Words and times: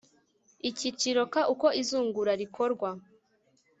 icyiciro 0.69 1.21
ka 1.33 1.41
uko 1.53 1.67
izungura 1.81 2.31
rikorwa 2.41 2.89